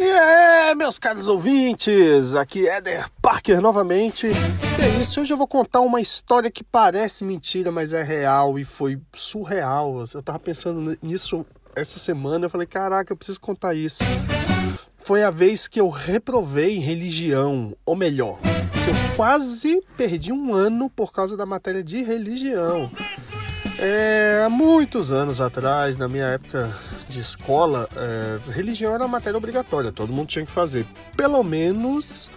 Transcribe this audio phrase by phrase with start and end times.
[0.00, 4.28] E é, meus caros ouvintes, aqui é Eder Parker novamente.
[4.28, 8.58] E é isso, hoje eu vou contar uma história que parece mentira, mas é real
[8.58, 10.02] e foi surreal.
[10.14, 11.44] Eu tava pensando nisso
[11.76, 14.02] essa semana, eu falei, caraca, eu preciso contar isso.
[14.96, 20.88] Foi a vez que eu reprovei religião, ou melhor, que eu quase perdi um ano
[20.88, 22.90] por causa da matéria de religião.
[23.78, 26.74] É, há muitos anos atrás, na minha época
[27.10, 30.86] de escola, é, religião era matéria obrigatória, todo mundo tinha que fazer.
[31.16, 32.30] Pelo menos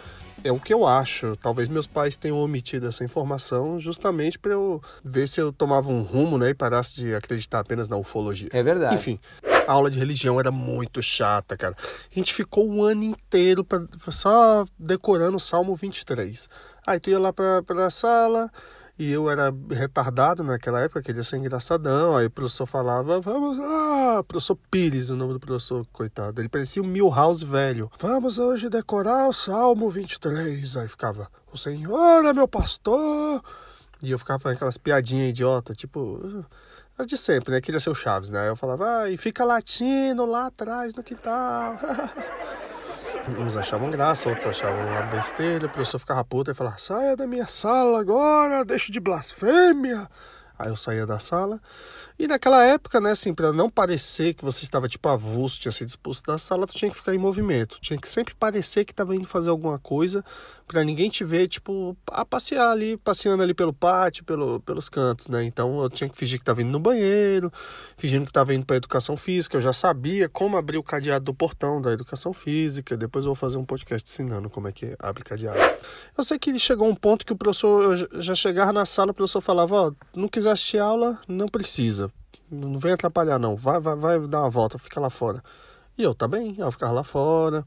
[0.44, 1.36] é o que eu acho.
[1.38, 6.02] Talvez meus pais tenham omitido essa informação justamente para eu ver se eu tomava um
[6.02, 8.50] rumo né, e parasse de acreditar apenas na ufologia.
[8.52, 8.96] É verdade.
[8.96, 9.20] Enfim,
[9.66, 11.76] a aula de religião era muito chata, cara.
[11.80, 16.50] A gente ficou um ano inteiro pra, só decorando o Salmo 23.
[16.86, 18.52] Aí tu ia lá para a sala
[18.98, 22.16] e eu era retardado naquela época, queria ser engraçadão.
[22.16, 26.40] Aí o professor falava, vamos, ah, professor Pires, o nome do professor, coitado.
[26.40, 27.92] Ele parecia um Milhouse velho.
[28.00, 30.78] Vamos hoje decorar o Salmo 23.
[30.78, 33.44] Aí ficava, o Senhor é meu pastor.
[34.02, 36.46] E eu ficava fazendo aquelas piadinhas idiota, tipo,
[36.98, 37.62] as de sempre, né?
[37.62, 38.50] Queria ser o Chaves, né?
[38.50, 41.78] Eu falava, ah, e fica latindo lá atrás no quintal.
[43.40, 45.68] Uns achavam graça, outros achavam uma besteira.
[45.68, 50.10] O professor ficava puto e falava: saia da minha sala agora, deixe de blasfêmia.
[50.60, 51.62] Aí eu saía da sala.
[52.18, 55.88] E naquela época, né, assim, para não parecer que você estava tipo avulso, tinha sido
[55.88, 57.80] expulso da sala, tu tinha que ficar em movimento.
[57.82, 60.24] Tinha que sempre parecer que estava indo fazer alguma coisa
[60.68, 65.28] para ninguém te ver, tipo, a passear ali, passeando ali pelo pátio, pelo, pelos cantos,
[65.28, 65.44] né?
[65.44, 67.52] Então eu tinha que fingir que estava indo no banheiro,
[67.98, 69.58] fingindo que estava indo para educação física.
[69.58, 72.96] Eu já sabia como abrir o cadeado do portão da educação física.
[72.98, 75.60] Depois eu vou fazer um podcast ensinando como é que abre cadeado.
[76.18, 79.14] Eu sei que chegou um ponto que o professor, eu já chegava na sala, o
[79.14, 82.12] professor falava: Ó, oh, não quiser assistir aula, não precisa.
[82.54, 83.56] Não vem atrapalhar, não.
[83.56, 85.44] Vai, vai, vai dar uma volta, fica lá fora.
[85.98, 87.64] E eu, tá bem, eu ficava lá fora.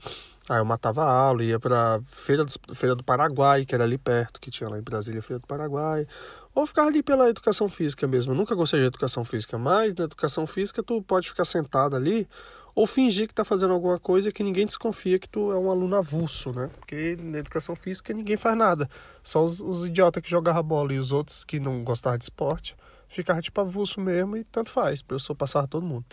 [0.49, 3.99] Aí eu matava a aula, ia pra Feira do, Feira do Paraguai, que era ali
[3.99, 6.07] perto, que tinha lá em Brasília, Feira do Paraguai.
[6.55, 8.33] Ou ficava ali pela educação física mesmo.
[8.33, 12.29] Eu nunca gostei de educação física, mas na educação física tu pode ficar sentado ali
[12.75, 15.97] ou fingir que tá fazendo alguma coisa que ninguém desconfia que tu é um aluno
[15.97, 16.69] avulso, né?
[16.79, 18.89] Porque na educação física ninguém faz nada.
[19.23, 22.77] Só os, os idiotas que jogavam bola e os outros que não gostavam de esporte
[23.09, 25.01] ficavam tipo avulso mesmo e tanto faz.
[25.01, 26.05] O professor passava todo mundo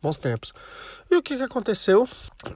[0.00, 0.52] bons tempos.
[1.10, 2.08] E o que, que aconteceu?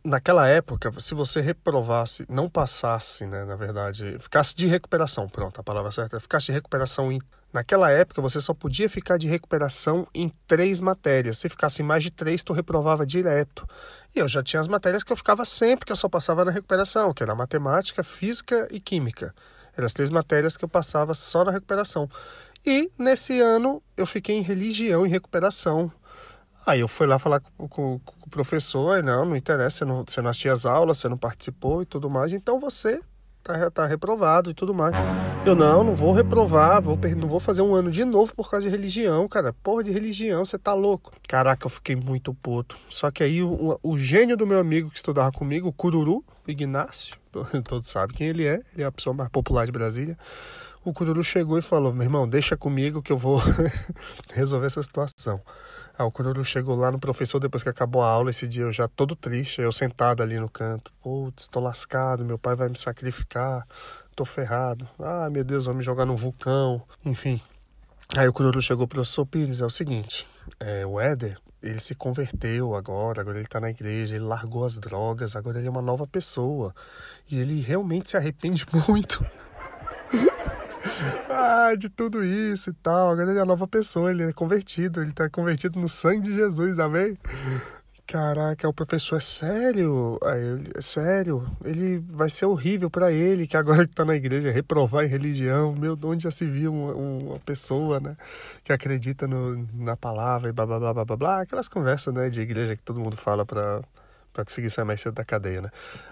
[0.04, 5.64] Naquela época, se você reprovasse, não passasse, né, na verdade, ficasse de recuperação, pronto, a
[5.64, 7.20] palavra certa, ficasse de recuperação em
[7.52, 11.38] Naquela época, você só podia ficar de recuperação em três matérias.
[11.38, 13.66] Se ficasse em mais de três, tu reprovava direto.
[14.14, 16.52] E eu já tinha as matérias que eu ficava sempre, que eu só passava na
[16.52, 19.34] recuperação, que era matemática, física e química.
[19.76, 22.08] Eram as três matérias que eu passava só na recuperação.
[22.64, 25.90] E nesse ano eu fiquei em religião em recuperação.
[26.66, 30.04] Aí eu fui lá falar com, com, com o professor, não, não interessa, você não,
[30.06, 33.00] você não assistiu as aulas, você não participou e tudo mais, então você
[33.42, 34.94] tá, tá reprovado e tudo mais.
[35.44, 38.68] Eu não, não vou reprovar, vou, não vou fazer um ano de novo por causa
[38.68, 39.52] de religião, cara.
[39.52, 41.12] Porra de religião, você tá louco.
[41.26, 42.76] Caraca, eu fiquei muito puto.
[42.88, 46.22] Só que aí o, o, o gênio do meu amigo que estudava comigo, o Cururu,
[46.46, 47.16] Ignácio,
[47.64, 50.16] todos sabem quem ele é, ele é a pessoa mais popular de Brasília.
[50.82, 53.38] O Cururu chegou e falou: meu irmão, deixa comigo que eu vou
[54.32, 55.40] resolver essa situação.
[55.98, 58.72] Aí o Cururu chegou lá no professor depois que acabou a aula esse dia, eu
[58.72, 60.90] já todo triste, eu sentado ali no canto.
[61.02, 63.66] Putz, tô lascado, meu pai vai me sacrificar,
[64.16, 64.88] tô ferrado.
[64.98, 66.82] Ah, meu Deus, vão me jogar no vulcão.
[67.04, 67.42] Enfim.
[68.16, 70.26] Aí o Cururu chegou pro professor Pires, é o seguinte,
[70.58, 74.78] é, o Éder, ele se converteu agora, agora ele tá na igreja, ele largou as
[74.78, 76.74] drogas, agora ele é uma nova pessoa.
[77.30, 79.22] E ele realmente se arrepende muito
[81.28, 83.10] ah, de tudo isso e tal.
[83.10, 86.34] Agora ele é a nova pessoa, ele é convertido, ele tá convertido no sangue de
[86.34, 87.18] Jesus, amém?
[88.10, 90.18] Caraca, o professor é sério?
[90.74, 91.48] É sério?
[91.64, 95.76] Ele vai ser horrível para ele, que agora que tá na igreja, reprovar em religião.
[95.76, 98.16] Meu, onde já se viu uma, uma pessoa, né,
[98.64, 101.40] que acredita no, na palavra e blá blá blá blá blá blá.
[101.42, 103.80] Aquelas conversas, né, de igreja que todo mundo fala pra,
[104.32, 105.70] para conseguir sair mais cedo da cadeia, né?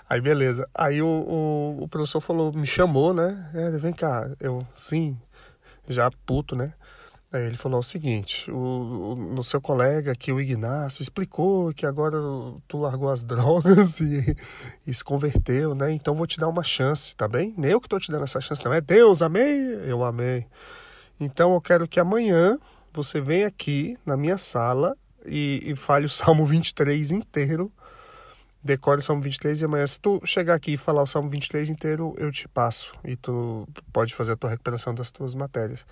[0.09, 0.69] Aí beleza.
[0.75, 3.51] Aí o, o, o professor falou, me chamou, né?
[3.55, 5.17] É, vem cá, eu sim,
[5.89, 6.75] já puto, né?
[7.31, 12.17] Aí ele falou o seguinte: o, o, seu colega aqui, o Ignácio, explicou que agora
[12.67, 14.35] tu largou as drogas e,
[14.87, 15.93] e, se converteu, né?
[15.93, 17.55] Então vou te dar uma chance, tá bem?
[17.57, 19.61] Nem eu que tô te dando essa chance, não é Deus, amei?
[19.85, 20.47] Eu amei.
[21.21, 22.59] Então eu quero que amanhã
[22.93, 27.71] você venha aqui na minha sala e, e fale o Salmo 23 inteiro
[28.63, 31.71] decore o Salmo 23 e amanhã, se tu chegar aqui e falar o Salmo 23
[31.71, 32.95] inteiro, eu te passo.
[33.05, 35.87] E tu pode fazer a tua recuperação das tuas matérias.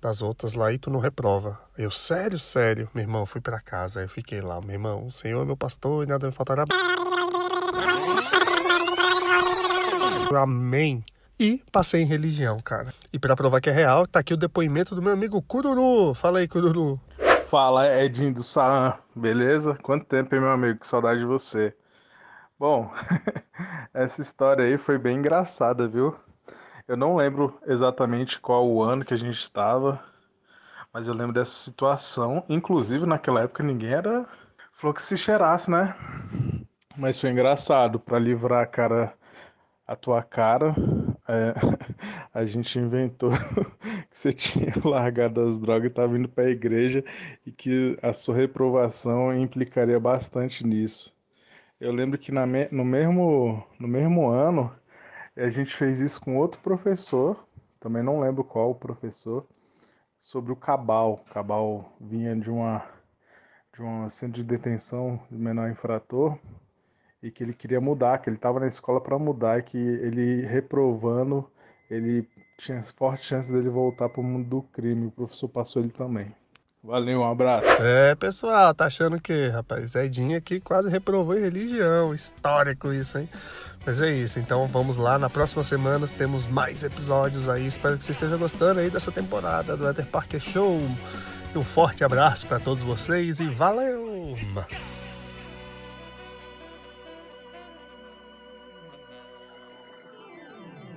[0.00, 1.58] Das outras lá e tu não reprova.
[1.78, 4.02] Eu, sério, sério, meu irmão, fui para casa.
[4.02, 6.64] Eu fiquei lá, meu irmão, o Senhor é meu pastor e nada me faltará.
[10.36, 11.02] Amém.
[11.38, 12.92] E passei em religião, cara.
[13.12, 16.14] E para provar que é real, tá aqui o depoimento do meu amigo Cururu.
[16.14, 17.00] Fala aí, Cururu.
[17.44, 19.76] Fala, Edinho do Saran, beleza?
[19.82, 20.80] Quanto tempo, hein, meu amigo?
[20.80, 21.74] Que saudade de você.
[22.58, 22.90] Bom,
[23.92, 26.14] essa história aí foi bem engraçada, viu?
[26.86, 30.04] Eu não lembro exatamente qual o ano que a gente estava,
[30.92, 32.44] mas eu lembro dessa situação.
[32.48, 34.26] Inclusive, naquela época ninguém era.
[34.74, 35.94] Falou que se cheirasse, né?
[36.96, 39.14] Mas foi engraçado, para livrar a cara,
[39.86, 40.74] a tua cara,
[41.28, 41.54] é,
[42.34, 43.30] a gente inventou
[44.10, 47.04] que você tinha largado as drogas e estava indo para a igreja
[47.46, 51.13] e que a sua reprovação implicaria bastante nisso.
[51.84, 54.74] Eu lembro que na me, no, mesmo, no mesmo ano
[55.36, 57.46] a gente fez isso com outro professor,
[57.78, 59.46] também não lembro qual o professor,
[60.18, 61.12] sobre o cabal.
[61.12, 62.88] O cabal vinha de uma
[63.70, 66.38] de um centro de detenção de menor infrator
[67.22, 70.40] e que ele queria mudar, que ele estava na escola para mudar e que ele
[70.46, 71.52] reprovando,
[71.90, 72.26] ele
[72.56, 75.08] tinha forte chance dele voltar para o mundo do crime.
[75.08, 76.34] O professor passou ele também.
[76.84, 77.64] Valeu, um abraço.
[77.80, 82.12] É, pessoal, tá achando que, rapaz, Edinho aqui quase reprovou em religião.
[82.12, 83.28] Histórico isso, hein?
[83.86, 85.18] Mas é isso, então vamos lá.
[85.18, 87.66] Na próxima semana temos mais episódios aí.
[87.66, 90.78] Espero que você esteja gostando aí dessa temporada do Ether Parker Show.
[91.56, 94.36] Um forte abraço para todos vocês e valeu!